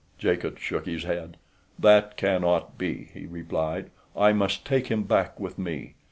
[0.17, 1.37] Jacot shook his head.
[1.77, 3.91] "That cannot be," he replied.
[4.15, 5.93] "I must take him back with me.